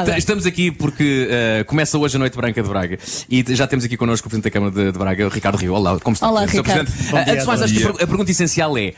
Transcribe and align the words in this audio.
Roda. 0.00 0.18
Estamos 0.18 0.46
aqui 0.46 0.70
porque 0.70 1.28
uh, 1.60 1.64
começa 1.66 1.96
hoje 1.98 2.16
a 2.16 2.18
Noite 2.18 2.36
Branca 2.36 2.62
de 2.62 2.68
Braga 2.68 2.98
e 3.30 3.44
já 3.54 3.66
temos 3.66 3.84
aqui 3.84 3.96
connosco 3.96 4.26
o 4.26 4.30
Presidente 4.30 4.44
da 4.44 4.50
Câmara 4.50 4.72
de, 4.72 4.92
de 4.92 4.98
Braga, 4.98 5.28
Ricardo 5.28 5.56
Rio. 5.56 5.74
Olá, 5.74 5.98
como 6.00 6.14
está? 6.14 6.28
Olá, 6.28 6.46
Sr. 6.46 6.56
Ricardo. 6.58 6.86
Presidente? 6.86 7.10
Bom 7.10 7.16
Uh, 7.20 7.24
dia, 7.24 7.32
antes 7.32 7.40
de 7.42 7.46
mais, 7.48 7.62
acho 7.62 7.74
que 7.74 7.82
a 7.84 7.92
per- 7.92 8.02
a 8.04 8.06
pergunta 8.06 8.30
essencial 8.30 8.76
é: 8.78 8.88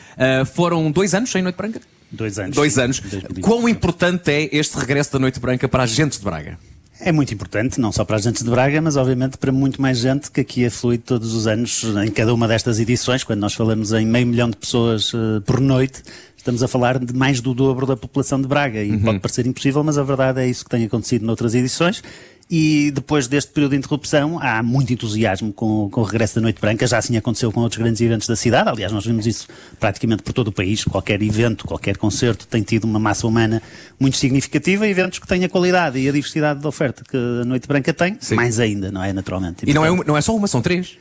uh, 0.42 0.46
foram 0.46 0.90
dois 0.90 1.14
anos 1.14 1.30
sem 1.30 1.42
Noite 1.42 1.56
Branca? 1.56 1.80
Dois 2.10 2.38
anos. 2.38 2.56
Dois 2.56 2.78
anos. 2.78 3.00
2020. 3.00 3.40
Quão 3.42 3.68
importante 3.68 4.30
é 4.30 4.48
este 4.56 4.78
regresso 4.78 5.12
da 5.12 5.18
Noite 5.18 5.38
Branca 5.38 5.68
para 5.68 5.82
as 5.82 5.90
gentes 5.90 6.18
de 6.18 6.24
Braga? 6.24 6.58
É 7.00 7.12
muito 7.12 7.32
importante, 7.32 7.80
não 7.80 7.92
só 7.92 8.04
para 8.04 8.16
a 8.16 8.18
gente 8.18 8.42
de 8.42 8.50
Braga, 8.50 8.80
mas 8.80 8.96
obviamente 8.96 9.38
para 9.38 9.52
muito 9.52 9.80
mais 9.80 9.98
gente 9.98 10.30
que 10.30 10.40
aqui 10.40 10.66
aflui 10.66 10.98
todos 10.98 11.32
os 11.32 11.46
anos 11.46 11.84
em 12.04 12.10
cada 12.10 12.34
uma 12.34 12.48
destas 12.48 12.80
edições. 12.80 13.22
Quando 13.22 13.38
nós 13.38 13.54
falamos 13.54 13.92
em 13.92 14.04
meio 14.04 14.26
milhão 14.26 14.50
de 14.50 14.56
pessoas 14.56 15.12
eh, 15.14 15.40
por 15.46 15.60
noite, 15.60 16.02
estamos 16.36 16.62
a 16.62 16.66
falar 16.66 16.98
de 16.98 17.14
mais 17.14 17.40
do 17.40 17.54
dobro 17.54 17.86
da 17.86 17.96
população 17.96 18.40
de 18.40 18.48
Braga. 18.48 18.82
E 18.82 18.98
pode 18.98 19.20
parecer 19.20 19.46
impossível, 19.46 19.84
mas 19.84 19.96
a 19.96 20.02
verdade 20.02 20.40
é 20.40 20.48
isso 20.48 20.64
que 20.64 20.70
tem 20.70 20.84
acontecido 20.84 21.24
noutras 21.24 21.54
edições. 21.54 22.02
E 22.50 22.90
depois 22.92 23.26
deste 23.28 23.52
período 23.52 23.72
de 23.72 23.76
interrupção, 23.76 24.38
há 24.40 24.62
muito 24.62 24.90
entusiasmo 24.90 25.52
com, 25.52 25.90
com 25.90 26.00
o 26.00 26.04
regresso 26.04 26.36
da 26.36 26.40
Noite 26.40 26.58
Branca. 26.60 26.86
Já 26.86 26.96
assim 26.96 27.14
aconteceu 27.16 27.52
com 27.52 27.60
outros 27.60 27.78
grandes 27.80 28.00
eventos 28.00 28.26
da 28.26 28.34
cidade. 28.36 28.70
Aliás, 28.70 28.90
nós 28.90 29.04
vimos 29.04 29.26
isso 29.26 29.46
praticamente 29.78 30.22
por 30.22 30.32
todo 30.32 30.48
o 30.48 30.52
país. 30.52 30.82
Qualquer 30.82 31.20
evento, 31.20 31.66
qualquer 31.66 31.98
concerto 31.98 32.46
tem 32.46 32.62
tido 32.62 32.84
uma 32.84 32.98
massa 32.98 33.26
humana 33.26 33.60
muito 34.00 34.16
significativa 34.16 34.86
e 34.86 34.90
eventos 34.90 35.18
que 35.18 35.26
têm 35.26 35.44
a 35.44 35.48
qualidade 35.48 35.98
e 35.98 36.08
a 36.08 36.12
diversidade 36.12 36.60
de 36.60 36.66
oferta 36.66 37.02
que 37.06 37.16
a 37.16 37.44
Noite 37.44 37.68
Branca 37.68 37.92
tem, 37.92 38.16
mais 38.36 38.58
ainda, 38.58 38.90
não 38.90 39.02
é? 39.02 39.12
Naturalmente. 39.12 39.64
E 39.66 39.74
não 39.74 39.84
é, 39.84 39.90
uma- 39.90 40.04
não 40.04 40.16
é 40.16 40.20
só 40.22 40.34
uma, 40.34 40.46
são 40.48 40.62
três. 40.62 40.96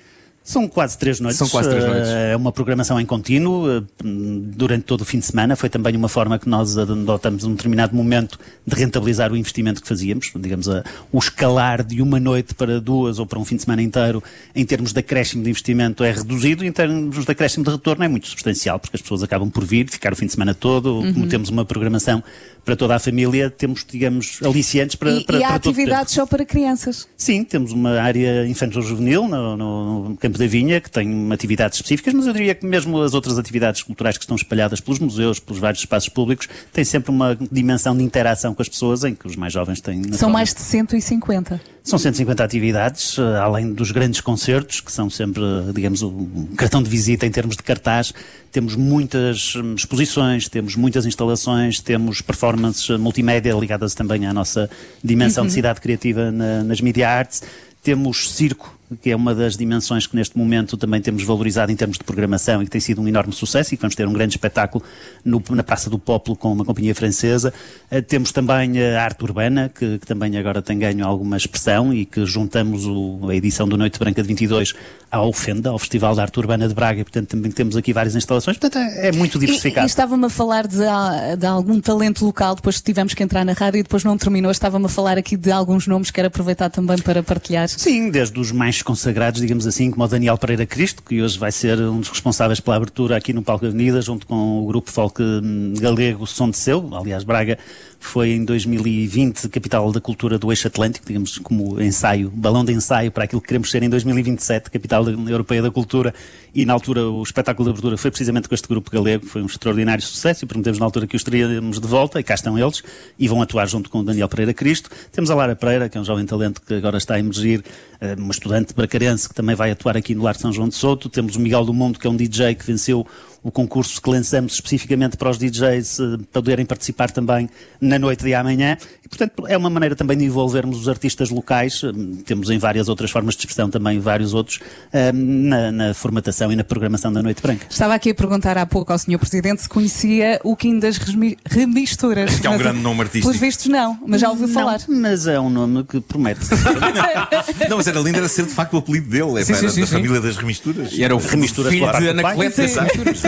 São 0.49 0.67
quase 0.67 0.97
três 0.97 1.19
noites. 1.19 1.37
São 1.37 1.49
quase 1.49 1.69
três 1.69 1.83
eh, 1.83 1.87
noites. 1.87 2.09
É 2.09 2.35
uma 2.35 2.51
programação 2.51 2.99
em 2.99 3.05
contínuo 3.05 3.69
eh, 3.69 3.83
durante 4.03 4.83
todo 4.83 5.01
o 5.01 5.05
fim 5.05 5.19
de 5.19 5.25
semana. 5.25 5.55
Foi 5.55 5.69
também 5.69 5.95
uma 5.95 6.07
forma 6.07 6.39
que 6.39 6.47
nós 6.47 6.77
adotamos 6.77 7.43
num 7.43 7.51
determinado 7.51 7.95
momento 7.95 8.39
de 8.65 8.75
rentabilizar 8.75 9.31
o 9.31 9.35
investimento 9.37 9.81
que 9.81 9.87
fazíamos. 9.87 10.31
Digamos, 10.35 10.69
a- 10.69 10.83
o 11.11 11.17
escalar 11.19 11.83
de 11.83 12.01
uma 12.01 12.19
noite 12.19 12.53
para 12.53 12.79
duas 12.79 13.19
ou 13.19 13.25
para 13.25 13.37
um 13.39 13.45
fim 13.45 13.55
de 13.57 13.63
semana 13.63 13.81
inteiro, 13.81 14.23
em 14.55 14.65
termos 14.65 14.93
de 14.93 14.99
acréscimo 14.99 15.43
de 15.43 15.49
investimento, 15.49 16.03
é 16.03 16.11
reduzido. 16.11 16.63
Em 16.63 16.71
termos 16.71 17.25
de 17.25 17.31
acréscimo 17.31 17.65
de 17.65 17.71
retorno, 17.71 18.03
é 18.03 18.07
muito 18.07 18.27
substancial, 18.27 18.79
porque 18.79 18.95
as 18.95 19.01
pessoas 19.01 19.23
acabam 19.23 19.49
por 19.49 19.65
vir, 19.65 19.89
ficar 19.89 20.13
o 20.13 20.15
fim 20.15 20.25
de 20.27 20.31
semana 20.31 20.53
todo. 20.53 20.99
Uhum. 20.99 21.13
Como 21.13 21.27
temos 21.27 21.49
uma 21.49 21.65
programação 21.65 22.23
para 22.63 22.75
toda 22.75 22.95
a 22.95 22.99
família, 22.99 23.49
temos, 23.49 23.85
digamos, 23.89 24.39
aliciantes 24.43 24.95
para, 24.95 25.11
E, 25.11 25.23
para, 25.23 25.37
e 25.39 25.43
há 25.43 25.47
para 25.49 25.59
todo 25.59 25.71
o 25.71 25.75
tempo. 25.75 25.81
atividades 25.81 26.13
só 26.13 26.25
para 26.25 26.45
crianças. 26.45 27.07
Sim, 27.15 27.43
temos 27.43 27.71
uma 27.71 27.99
área 28.01 28.45
infantil-juvenil 28.47 29.27
no, 29.27 29.55
no- 29.57 30.09
no 30.09 30.17
Campo 30.17 30.36
da 30.37 30.47
Vinha, 30.47 30.79
que 30.79 30.89
tem 30.89 31.31
atividades 31.31 31.77
específicas, 31.77 32.13
mas 32.13 32.27
eu 32.27 32.33
diria 32.33 32.53
que 32.55 32.65
mesmo 32.65 33.01
as 33.01 33.13
outras 33.13 33.37
atividades 33.37 33.81
culturais 33.83 34.17
que 34.17 34.23
estão 34.23 34.35
espalhadas 34.35 34.79
pelos 34.79 34.99
museus, 34.99 35.39
pelos 35.39 35.59
vários 35.59 35.81
espaços 35.81 36.09
públicos, 36.09 36.47
têm 36.71 36.83
sempre 36.83 37.11
uma 37.11 37.37
dimensão 37.51 37.95
de 37.97 38.03
interação 38.03 38.53
com 38.53 38.61
as 38.61 38.69
pessoas, 38.69 39.03
em 39.03 39.13
que 39.15 39.27
os 39.27 39.35
mais 39.35 39.51
jovens 39.53 39.81
têm... 39.81 40.13
São 40.13 40.29
mais 40.29 40.53
de 40.53 40.61
150. 40.61 41.59
são 41.83 41.97
150 41.97 42.43
atividades, 42.43 43.17
eh, 43.17 43.37
além 43.39 43.73
dos 43.73 43.91
grandes 43.91 44.19
concertos, 44.21 44.81
que 44.81 44.91
são 44.91 45.09
sempre, 45.09 45.41
eh, 45.41 45.71
digamos, 45.73 46.01
um 46.01 46.47
cartão 46.57 46.83
de 46.83 46.89
visita 46.89 47.25
em 47.25 47.31
termos 47.31 47.55
de 47.55 47.63
cartaz. 47.63 48.13
Temos 48.51 48.75
muitas 48.75 49.55
hum, 49.55 49.73
exposições, 49.75 50.47
temos 50.49 50.75
muitas 50.75 51.05
instalações, 51.05 51.79
temos 51.79 52.21
performances 52.21 52.89
eh, 52.89 52.97
multimédia 52.97 53.53
ligadas 53.53 53.93
também 53.93 54.25
à 54.25 54.33
nossa 54.33 54.69
dimensão 55.03 55.45
de 55.45 55.53
cidade 55.53 55.79
criativa 55.81 56.31
na- 56.31 56.63
nas 56.63 56.81
media 56.81 57.09
arts. 57.09 57.41
Temos 57.81 58.31
circo, 58.31 58.76
que 59.01 59.11
é 59.11 59.15
uma 59.15 59.35
das 59.35 59.57
dimensões 59.57 60.07
que 60.07 60.15
neste 60.15 60.37
momento 60.37 60.77
também 60.77 61.01
temos 61.01 61.23
valorizado 61.23 61.71
em 61.71 61.75
termos 61.75 61.97
de 61.97 62.03
programação 62.03 62.61
e 62.61 62.65
que 62.65 62.71
tem 62.71 62.79
sido 62.79 63.01
um 63.01 63.07
enorme 63.07 63.33
sucesso 63.33 63.73
e 63.73 63.77
que 63.77 63.81
vamos 63.81 63.95
ter 63.95 64.07
um 64.07 64.13
grande 64.13 64.35
espetáculo 64.35 64.83
no- 65.25 65.43
na 65.49 65.63
Praça 65.63 65.89
do 65.89 65.99
Popolo 65.99 66.37
com 66.37 66.53
uma 66.53 66.63
companhia 66.63 66.95
francesa. 66.95 67.53
Eh, 67.91 68.01
temos 68.01 68.31
também 68.31 68.81
a 68.81 69.03
arte 69.03 69.23
urbana, 69.23 69.69
que, 69.73 69.99
que 69.99 70.05
também 70.07 70.37
agora 70.37 70.61
tem 70.61 70.79
ganho 70.79 71.05
alguma 71.05 71.35
expressão 71.35 71.93
e 71.93 72.05
que 72.05 72.25
juntamos 72.25 72.85
o- 72.85 73.27
a 73.29 73.35
edição 73.35 73.67
do 73.67 73.77
Noite 73.77 73.99
Branca 73.99 74.21
de 74.21 74.27
22 74.27 74.73
ao 75.11 75.31
FENDA, 75.33 75.69
ao 75.69 75.79
Festival 75.79 76.13
de 76.15 76.21
Arte 76.21 76.39
Urbana 76.39 76.67
de 76.67 76.73
Braga, 76.73 77.01
e 77.01 77.03
portanto 77.03 77.27
também 77.29 77.51
temos 77.51 77.75
aqui 77.77 77.91
várias 77.93 78.15
instalações, 78.15 78.57
portanto 78.57 78.81
é, 78.81 79.07
é 79.07 79.11
muito 79.11 79.37
E, 79.37 79.41
diversificado. 79.41 79.85
e 79.85 79.89
estava-me 79.89 80.25
a 80.25 80.29
falar 80.29 80.67
de, 80.67 80.83
ah, 80.83 81.35
de 81.37 81.45
algum 81.45 81.79
talento 81.81 82.25
local, 82.25 82.55
depois 82.55 82.81
tivemos 82.81 83.13
que 83.13 83.23
entrar 83.23 83.43
na 83.45 83.53
rádio 83.53 83.79
e 83.79 83.83
depois 83.83 84.03
não 84.03 84.17
terminou. 84.17 84.51
Estava-me 84.51 84.85
a 84.85 84.89
falar 84.89 85.17
aqui 85.17 85.35
de 85.37 85.51
alguns 85.51 85.87
nomes 85.87 86.09
que 86.09 86.15
quero 86.15 86.27
aproveitar 86.27 86.69
também 86.69 86.97
para 86.97 87.21
partilhar. 87.23 87.67
Sim, 87.69 88.09
desde 88.09 88.39
os 88.39 88.51
mais 88.51 88.76
consagrados, 88.81 89.41
digamos 89.41 89.67
assim, 89.67 89.91
como 89.91 90.03
o 90.03 90.07
Daniel 90.07 90.37
Pereira 90.37 90.65
Cristo, 90.65 91.03
que 91.03 91.21
hoje 91.21 91.37
vai 91.37 91.51
ser 91.51 91.79
um 91.79 91.99
dos 91.99 92.09
responsáveis 92.09 92.59
pela 92.59 92.75
abertura 92.75 93.17
aqui 93.17 93.33
no 93.33 93.41
Palco 93.41 93.65
Avenida, 93.65 94.01
junto 94.01 94.25
com 94.25 94.63
o 94.63 94.67
grupo 94.67 94.91
folk 94.91 95.21
hum, 95.21 95.73
galego 95.79 96.25
Som 96.25 96.49
de 96.49 96.57
Seu. 96.57 96.89
Aliás, 96.95 97.23
Braga 97.23 97.57
foi 97.99 98.31
em 98.31 98.45
2020 98.45 99.49
capital 99.49 99.91
da 99.91 99.99
cultura 99.99 100.37
do 100.37 100.51
eixo 100.51 100.67
Atlântico, 100.67 101.05
digamos, 101.05 101.37
como 101.39 101.81
ensaio, 101.81 102.29
balão 102.29 102.63
de 102.63 102.73
ensaio 102.73 103.11
para 103.11 103.23
aquilo 103.23 103.41
que 103.41 103.47
queremos 103.47 103.71
ser 103.71 103.83
em 103.83 103.89
2027, 103.89 104.69
capital 104.69 105.07
europeia 105.09 105.61
da 105.61 105.71
cultura. 105.71 106.13
E 106.53 106.65
na 106.65 106.73
altura 106.73 107.07
o 107.07 107.21
espetáculo 107.21 107.65
de 107.65 107.71
abertura 107.71 107.97
foi 107.97 108.09
precisamente 108.09 108.47
com 108.49 108.55
este 108.55 108.67
grupo 108.67 108.89
galego, 108.89 109.25
foi 109.25 109.41
um 109.41 109.45
extraordinário 109.45 110.03
sucesso 110.03 110.43
e 110.43 110.47
prometemos 110.47 110.79
na 110.79 110.85
altura 110.85 111.05
que 111.05 111.15
os 111.15 111.23
teríamos 111.23 111.79
de 111.79 111.87
volta, 111.87 112.19
e 112.19 112.23
cá 112.23 112.33
estão 112.33 112.57
eles, 112.57 112.83
e 113.19 113.27
vão 113.27 113.41
atuar 113.41 113.67
junto 113.67 113.89
com 113.89 113.99
o 113.99 114.03
Daniel 114.03 114.27
Pereira 114.27 114.53
Cristo. 114.53 114.89
Temos 115.11 115.29
a 115.29 115.35
Lara 115.35 115.55
Pereira, 115.55 115.89
que 115.89 115.97
é 115.97 116.01
um 116.01 116.05
jovem 116.05 116.25
talento 116.25 116.61
que 116.61 116.73
agora 116.73 116.97
está 116.97 117.15
a 117.15 117.19
emergir, 117.19 117.63
eh, 117.99 118.15
uma 118.17 118.31
estudante 118.31 118.73
bracarense 118.73 119.29
que 119.29 119.35
também 119.35 119.55
vai 119.55 119.71
atuar 119.71 119.97
aqui 119.97 120.15
no 120.15 120.23
Lar 120.23 120.35
São 120.35 120.51
João 120.51 120.67
de 120.67 120.75
Souto. 120.75 121.09
Temos 121.09 121.35
o 121.35 121.39
Miguel 121.39 121.65
do 121.65 121.73
Mundo, 121.73 121.99
que 121.99 122.07
é 122.07 122.09
um 122.09 122.15
DJ 122.15 122.55
que 122.55 122.65
venceu 122.65 123.05
o 123.43 123.51
concurso 123.51 124.01
que 124.01 124.09
lançamos 124.09 124.53
especificamente 124.53 125.17
para 125.17 125.29
os 125.29 125.37
DJs 125.37 125.99
eh, 125.99 126.03
poderem 126.31 126.65
participar 126.65 127.11
também 127.11 127.49
na 127.79 127.97
noite 127.97 128.23
de 128.23 128.33
amanhã. 128.33 128.77
E, 129.03 129.07
portanto, 129.07 129.47
é 129.47 129.57
uma 129.57 129.69
maneira 129.69 129.95
também 129.95 130.17
de 130.17 130.25
envolvermos 130.25 130.81
os 130.81 130.89
artistas 130.89 131.29
locais. 131.29 131.81
Eh, 131.83 131.91
Temos 132.25 132.49
em 132.49 132.57
várias 132.57 132.89
outras 132.89 133.09
formas 133.11 133.35
de 133.35 133.41
expressão 133.41 133.69
também 133.69 133.99
vários 133.99 134.33
outros 134.33 134.59
eh, 134.91 135.11
na, 135.11 135.71
na 135.71 135.93
formatação 135.93 136.51
e 136.51 136.55
na 136.55 136.63
programação 136.63 137.11
da 137.11 137.23
Noite 137.23 137.41
Branca. 137.41 137.65
Estava 137.69 137.93
aqui 137.93 138.09
a 138.09 138.15
perguntar 138.15 138.57
há 138.57 138.65
pouco 138.65 138.91
ao 138.91 138.99
Sr. 138.99 139.17
Presidente 139.17 139.61
se 139.61 139.69
conhecia 139.69 140.39
o 140.43 140.55
Kim 140.55 140.79
das 140.79 140.97
Remisturas. 141.45 142.39
Que 142.39 142.47
é 142.47 142.49
um 142.49 142.53
Mas, 142.53 142.61
grande 142.61 142.79
nome 142.79 143.01
artístico. 143.01 143.27
Pelos 143.27 143.39
vistos, 143.39 143.67
não, 143.67 143.97
mas 144.05 144.21
já 144.21 144.29
ouviu 144.29 144.47
falar. 144.47 144.79
Não, 144.87 145.01
mas 145.01 145.27
é 145.27 145.39
um 145.39 145.49
nome 145.49 145.83
que 145.83 146.01
promete. 146.01 146.41
Não, 147.69 147.77
mas 147.77 147.87
era 147.87 147.99
lindo 147.99 148.17
era 148.17 148.27
ser 148.27 148.45
de 148.45 148.51
facto 148.53 148.73
o 148.73 148.77
apelido 148.77 149.09
dele. 149.09 149.41
É 149.41 149.45
Sim, 149.45 149.53
sim, 149.55 149.65
da 149.65 149.71
sim. 149.71 149.85
família 149.85 150.21
das 150.21 150.37
remisturas. 150.37 150.91
E 150.93 151.03
era 151.03 151.15
o 151.15 151.19
Remisturas 151.19 151.71
filho 151.71 151.85
pela 151.85 152.13
de 152.13 152.21
parte 152.21 152.37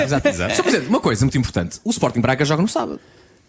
Exato. 0.04 0.28
Exato. 0.28 0.54
Sr. 0.58 0.64
Presidente, 0.64 0.90
uma 0.90 1.00
coisa 1.00 1.26
muito 1.26 1.38
importante: 1.38 1.80
o 1.84 1.90
Sporting 1.90 2.22
Braga 2.22 2.44
joga 2.46 2.62
no 2.62 2.68
sábado. 2.68 3.00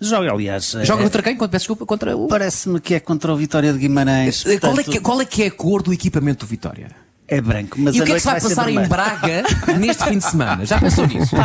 Joga, 0.01 0.33
aliás. 0.33 0.75
eh, 0.77 0.85
Joga 0.85 1.03
contra 1.03 1.23
quem? 1.23 1.35
Contra, 1.37 1.49
peço 1.53 1.63
desculpa, 1.65 1.85
contra 1.85 2.17
o. 2.17 2.27
Parece-me 2.27 2.81
que 2.81 2.95
é 2.95 3.01
contra 3.01 3.33
o 3.33 3.37
Vitória 3.37 3.73
de 3.73 3.79
Guimarães. 3.79 4.45
Eh, 4.47 4.59
Qual 4.59 4.73
é, 4.73 4.77
portanto, 4.77 4.93
que, 4.95 5.01
qual 5.01 5.21
é 5.21 5.25
que 5.27 5.43
é 5.43 5.47
a 5.49 5.51
cor 5.51 5.83
do 5.83 5.93
equipamento 5.93 6.47
do 6.47 6.49
Vitória? 6.49 6.89
É 7.33 7.41
branco, 7.41 7.77
mas 7.79 7.95
E 7.95 8.01
o 8.01 8.05
que 8.05 8.11
é 8.11 8.15
que 8.17 8.21
se 8.23 8.27
vai 8.27 8.41
ser 8.41 8.49
passar 8.49 8.69
em. 8.69 8.89
Braga 8.89 9.45
neste 9.79 10.03
fim 10.03 10.19
de 10.19 10.25
semana? 10.25 10.67
Já 10.67 10.81
pensou 10.81 11.07
nisso? 11.07 11.37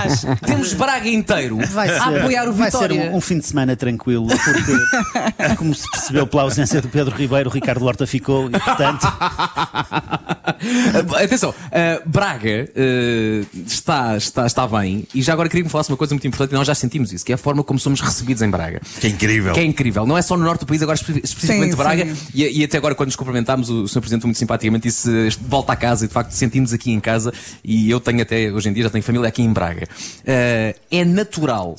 Temos 0.44 0.74
Braga 0.74 1.08
inteiro 1.08 1.58
Vai 1.68 1.90
ser, 1.90 2.00
a 2.00 2.06
apoiar 2.18 2.48
o 2.50 2.54
vai 2.54 2.72
Vitória. 2.72 3.04
ser 3.04 3.10
um, 3.12 3.18
um 3.18 3.22
fim 3.22 3.38
de 3.38 3.46
semana 3.46 3.76
tranquilo, 3.76 4.26
porque, 4.28 5.56
como 5.58 5.76
se 5.76 5.88
percebeu 5.92 6.26
pela 6.26 6.42
ausência 6.42 6.82
do 6.82 6.88
Pedro 6.90 7.14
Ribeiro, 7.16 7.52
o 7.52 7.54
Ricardo 7.54 7.86
Horta 7.86 8.08
ficou 8.08 8.48
e, 8.48 8.52
portanto, 8.60 9.06
Atenção, 11.24 11.50
uh, 11.52 12.10
Braga 12.10 12.70
uh, 12.72 13.48
está, 13.66 14.18
está, 14.18 14.46
está 14.46 14.68
bem 14.68 15.08
e 15.14 15.22
já 15.22 15.34
agora 15.34 15.50
queria-me 15.50 15.70
falar 15.70 15.86
uma 15.90 15.98
coisa 15.98 16.14
muito 16.14 16.28
importante 16.28 16.52
e 16.52 16.56
nós 16.56 16.68
já 16.68 16.76
sentimos 16.76 17.12
isso, 17.14 17.26
que 17.26 17.32
é 17.32 17.36
a 17.36 17.38
forma 17.38 17.64
como 17.64 17.80
somos 17.80 18.02
recebidos 18.02 18.42
em 18.42 18.50
Braga. 18.50 18.82
Que 19.00 19.08
é 19.08 19.10
incrível. 19.10 19.54
Que 19.54 19.60
é 19.60 19.64
incrível. 19.64 20.06
Não 20.06 20.18
é 20.18 20.22
só 20.22 20.36
no 20.38 20.44
norte 20.44 20.62
do 20.62 20.66
país, 20.66 20.82
agora 20.82 20.96
espe- 20.98 21.22
especificamente 21.24 21.72
Sim, 21.72 21.78
Braga. 21.78 22.06
sim. 22.06 22.16
E, 22.34 22.60
e 22.62 22.64
até 22.64 22.78
agora, 22.78 22.96
quando 22.96 23.08
nos 23.08 23.16
cumprimentámos, 23.16 23.70
o 23.70 23.88
Sr. 23.88 24.00
Presidente 24.02 24.26
muito 24.26 24.38
simpaticamente 24.40 24.88
disse 24.88 25.10
"Este- 25.28 25.44
volta 25.44 25.74
a 25.74 25.76
casa 25.76 26.06
e 26.06 26.08
de 26.08 26.14
facto 26.14 26.32
sentimos 26.32 26.74
aqui 26.74 26.92
em 26.92 27.00
casa. 27.00 27.34
E 27.64 27.90
eu 27.90 28.00
tenho 28.00 28.22
até, 28.22 28.52
hoje 28.52 28.70
em 28.70 28.74
dia, 28.74 28.84
já 28.84 28.90
tenho 28.90 29.04
família 29.04 29.28
aqui 29.28 29.42
em 29.42 29.52
Braga. 29.52 29.88
Uh, 30.22 30.80
é 30.92 31.06
natural. 31.06 31.76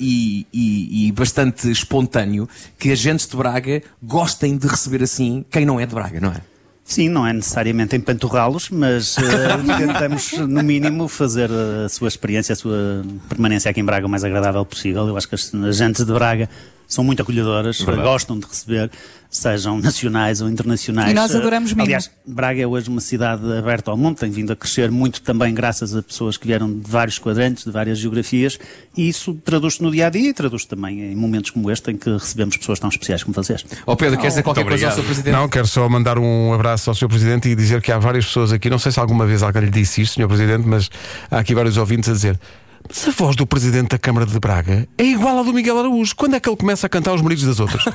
E, 0.00 0.46
e- 0.52 1.06
e 1.06 1.12
bastante 1.12 1.70
espontâneo 1.70 2.48
que 2.76 2.90
agentes 2.90 3.24
de 3.28 3.36
Braga 3.36 3.80
gostem 4.02 4.56
de 4.56 4.66
receber 4.66 5.00
assim 5.04 5.44
quem 5.48 5.64
não 5.64 5.78
é 5.78 5.86
de 5.86 5.94
Braga, 5.94 6.18
não 6.20 6.30
é? 6.30 6.40
Sim, 6.84 7.08
não 7.08 7.26
é 7.26 7.32
necessariamente 7.32 7.96
empanturrá-los, 7.96 8.70
mas 8.70 9.16
eh, 9.18 9.22
tentamos, 9.78 10.32
no 10.32 10.62
mínimo, 10.62 11.08
fazer 11.08 11.50
a 11.50 11.88
sua 11.88 12.08
experiência, 12.08 12.52
a 12.52 12.56
sua 12.56 13.04
permanência 13.28 13.70
aqui 13.70 13.80
em 13.80 13.84
Braga 13.84 14.06
o 14.06 14.10
mais 14.10 14.24
agradável 14.24 14.64
possível. 14.64 15.06
Eu 15.08 15.16
acho 15.16 15.28
que 15.28 15.34
as 15.34 15.54
agentes 15.54 16.04
de 16.04 16.12
Braga 16.12 16.48
são 16.92 17.02
muito 17.02 17.22
acolhedoras, 17.22 17.78
Verdade. 17.80 18.02
gostam 18.06 18.38
de 18.38 18.46
receber, 18.46 18.90
sejam 19.30 19.78
nacionais 19.80 20.42
ou 20.42 20.48
internacionais. 20.50 21.10
E 21.10 21.14
nós 21.14 21.34
adoramos 21.34 21.70
Eh, 21.70 21.74
mesmo. 21.74 21.82
Aliás, 21.86 22.10
Braga 22.26 22.60
é 22.60 22.66
hoje 22.66 22.90
uma 22.90 23.00
cidade 23.00 23.50
aberta 23.56 23.90
ao 23.90 23.96
mundo, 23.96 24.16
tem 24.18 24.30
vindo 24.30 24.52
a 24.52 24.56
crescer 24.56 24.90
muito 24.90 25.22
também 25.22 25.54
graças 25.54 25.96
a 25.96 26.02
pessoas 26.02 26.36
que 26.36 26.46
vieram 26.46 26.70
de 26.70 26.88
vários 26.90 27.18
quadrantes, 27.18 27.64
de 27.64 27.70
várias 27.70 27.98
geografias, 27.98 28.58
e 28.94 29.08
isso 29.08 29.34
traduz-se 29.42 29.82
no 29.82 29.90
dia 29.90 30.08
a 30.08 30.10
dia 30.10 30.28
e 30.28 30.34
traduz-se 30.34 30.68
também 30.68 31.00
em 31.12 31.16
momentos 31.16 31.50
como 31.50 31.70
este 31.70 31.90
em 31.90 31.96
que 31.96 32.10
recebemos 32.10 32.58
pessoas 32.58 32.78
tão 32.78 32.90
especiais 32.90 33.22
como 33.22 33.34
vocês. 33.34 33.64
Ó 33.86 33.96
Pedro, 33.96 34.20
quer 34.20 34.28
dizer 34.28 34.42
qualquer 34.42 34.64
coisa 34.66 34.88
ao 34.88 34.92
Sr. 34.92 35.02
Presidente? 35.04 35.32
Não, 35.32 35.48
quero 35.48 35.66
só 35.66 35.88
mandar 35.88 36.18
um 36.18 36.52
abraço 36.52 36.90
ao 36.90 36.94
Sr. 36.94 37.08
Presidente 37.08 37.48
e 37.48 37.54
dizer 37.54 37.80
que 37.80 37.90
há 37.90 37.98
várias 37.98 38.26
pessoas 38.26 38.52
aqui, 38.52 38.68
não 38.68 38.78
sei 38.78 38.92
se 38.92 39.00
alguma 39.00 39.24
vez 39.26 39.42
alguém 39.42 39.62
lhe 39.62 39.70
disse 39.70 40.02
isto, 40.02 40.20
Sr. 40.20 40.28
Presidente, 40.28 40.68
mas 40.68 40.90
há 41.30 41.38
aqui 41.38 41.54
vários 41.54 41.78
ouvintes 41.78 42.10
a 42.10 42.12
dizer. 42.12 42.38
Mas 42.88 43.08
a 43.08 43.10
voz 43.10 43.36
do 43.36 43.46
presidente 43.46 43.88
da 43.88 43.98
Câmara 43.98 44.26
de 44.26 44.38
Braga 44.38 44.86
é 44.98 45.04
igual 45.04 45.38
à 45.38 45.42
do 45.42 45.52
Miguel 45.52 45.78
Araújo. 45.78 46.14
Quando 46.14 46.34
é 46.34 46.40
que 46.40 46.48
ele 46.48 46.56
começa 46.56 46.86
a 46.86 46.90
cantar 46.90 47.14
os 47.14 47.22
maridos 47.22 47.44
das 47.44 47.60
outras? 47.60 47.84
A 47.86 47.92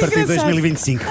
partir 0.00 0.20
de 0.20 0.26
2025. 0.26 1.04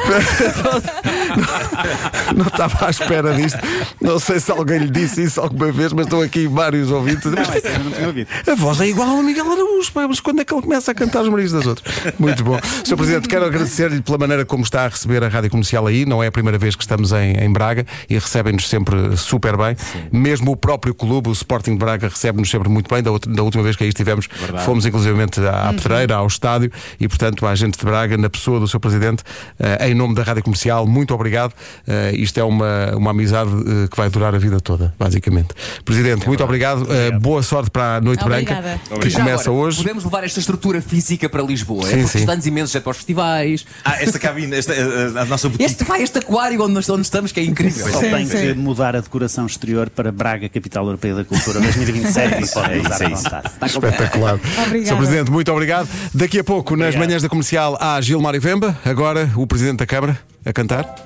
Não 2.35 2.47
estava 2.47 2.87
à 2.87 2.89
espera 2.89 3.33
disto. 3.33 3.59
Não 4.01 4.19
sei 4.19 4.39
se 4.39 4.51
alguém 4.51 4.79
lhe 4.79 4.89
disse 4.89 5.23
isso 5.23 5.39
alguma 5.39 5.71
vez, 5.71 5.93
mas 5.93 6.05
estão 6.05 6.21
aqui 6.21 6.47
vários 6.47 6.91
ouvintes. 6.91 7.25
Não, 7.25 7.41
eu 7.41 7.83
não 7.83 7.91
tinha 7.91 8.07
ouvido. 8.07 8.27
A 8.47 8.55
voz 8.55 8.81
é 8.81 8.87
igual 8.87 9.09
ao 9.09 9.23
Miguel 9.23 9.51
Araújo, 9.51 9.91
mas 9.93 10.19
quando 10.19 10.41
é 10.41 10.45
que 10.45 10.53
ele 10.53 10.61
começa 10.61 10.91
a 10.91 10.95
cantar 10.95 11.21
os 11.21 11.29
maridos 11.29 11.51
das 11.53 11.65
outras? 11.65 11.93
Muito 12.19 12.43
bom. 12.43 12.59
Sr. 12.83 12.95
Presidente, 12.95 13.27
quero 13.27 13.45
agradecer-lhe 13.45 14.01
pela 14.01 14.17
maneira 14.17 14.45
como 14.45 14.63
está 14.63 14.85
a 14.85 14.87
receber 14.89 15.23
a 15.23 15.27
rádio 15.27 15.49
comercial 15.49 15.85
aí. 15.87 16.05
Não 16.05 16.23
é 16.23 16.27
a 16.27 16.31
primeira 16.31 16.57
vez 16.57 16.75
que 16.75 16.83
estamos 16.83 17.11
em, 17.11 17.33
em 17.37 17.51
Braga 17.51 17.85
e 18.09 18.15
recebem-nos 18.15 18.67
sempre 18.67 19.15
super 19.17 19.55
bem. 19.57 19.75
Mesmo 20.11 20.51
o 20.51 20.57
próprio 20.57 20.86
clube, 20.93 21.29
o 21.29 21.31
Sporting 21.31 21.71
de 21.73 21.77
Braga, 21.79 22.07
recebe-nos 22.09 22.49
sempre 22.49 22.69
muito 22.69 22.93
bem. 22.93 23.01
Da, 23.03 23.11
outra- 23.11 23.31
da 23.31 23.43
última 23.43 23.63
vez 23.63 23.75
que 23.75 23.83
aí 23.83 23.89
estivemos, 23.89 24.27
fomos 24.65 24.85
inclusivamente 24.85 25.39
à 25.41 25.73
Pedreira, 25.73 26.15
ao 26.15 26.27
estádio 26.27 26.71
e, 26.99 27.07
portanto, 27.07 27.45
à 27.45 27.53
gente 27.55 27.77
de 27.77 27.85
Braga, 27.85 28.17
na 28.17 28.29
pessoa 28.29 28.59
do 28.59 28.67
Sr. 28.67 28.79
Presidente, 28.79 29.23
eh, 29.59 29.89
em 29.89 29.93
nome 29.93 30.15
da 30.15 30.23
rádio 30.23 30.43
comercial, 30.43 30.85
muito 30.87 31.13
obrigado. 31.13 31.53
Eh, 31.87 32.11
isto 32.15 32.39
é 32.39 32.43
uma, 32.43 32.95
uma 32.95 33.11
amizade 33.11 33.49
eh, 33.51 33.87
que 33.89 33.97
vai 33.97 34.09
durar 34.09 34.33
a 34.35 34.37
vida 34.37 34.59
toda, 34.59 34.93
basicamente. 34.99 35.49
Presidente, 35.85 36.27
muito 36.27 36.43
obrigado. 36.43 36.87
Eh, 36.91 37.11
boa 37.19 37.41
sorte 37.43 37.69
para 37.69 37.97
a 37.97 38.01
Noite 38.01 38.23
Obrigada. 38.23 38.61
Branca, 38.87 39.01
que 39.01 39.09
Já 39.09 39.19
começa 39.19 39.49
agora, 39.49 39.67
hoje. 39.67 39.77
Podemos 39.77 40.03
levar 40.03 40.23
esta 40.23 40.39
estrutura 40.39 40.81
física 40.81 41.29
para 41.29 41.41
Lisboa. 41.43 41.83
Sim, 41.83 41.87
é 41.93 41.95
porque 41.97 42.07
sim. 42.09 42.19
estamos 42.19 42.45
imensos 42.45 42.71
gente 42.71 42.83
para 42.83 42.91
os 42.91 42.97
festivais. 42.97 43.65
Ah, 43.83 44.01
esta 44.01 44.19
cabine, 44.19 44.55
esta, 44.55 44.73
a, 44.73 45.21
a 45.21 45.25
nossa 45.25 45.47
boutique. 45.49 45.63
Este, 45.71 45.83
vai, 45.83 46.01
este 46.03 46.17
aquário 46.19 46.61
onde, 46.61 46.73
nós, 46.73 46.89
onde 46.89 47.01
estamos, 47.03 47.31
que 47.31 47.39
é 47.39 47.43
incrível. 47.43 47.87
Só 47.91 47.99
Sim, 47.99 48.09
tem 48.11 48.25
sim. 48.25 48.37
que 48.37 48.53
mudar 48.55 48.95
a 48.95 49.01
decoração 49.01 49.45
exterior 49.45 49.89
para 49.89 50.11
Braga, 50.11 50.47
Capital 50.49 50.76
Europeia 50.85 51.15
da 51.15 51.25
Cultura 51.25 51.59
2027 51.59 52.43
e 52.43 52.47
pode 52.47 52.73
é 52.73 52.79
usar 52.79 52.93
isso, 52.93 53.03
à 53.03 53.05
é 53.05 53.09
vontade. 53.09 53.51
Espetacular. 53.65 54.39
Obrigada. 54.65 54.85
Sr. 54.85 54.97
Presidente, 54.97 55.31
muito 55.31 55.51
obrigado. 55.51 55.87
Daqui 56.13 56.39
a 56.39 56.43
pouco, 56.43 56.75
nas 56.75 56.95
manhãs 56.95 57.21
da 57.21 57.29
comercial, 57.29 57.77
há 57.79 57.99
Gilmar 58.01 58.35
e 58.35 58.39
Vemba. 58.39 58.77
Agora, 58.85 59.29
o 59.35 59.45
Presidente 59.45 59.77
da 59.77 59.85
Câmara 59.85 60.19
a 60.45 60.53
cantar. 60.53 60.85